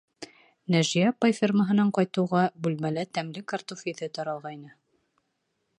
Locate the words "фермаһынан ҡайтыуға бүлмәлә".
1.39-3.05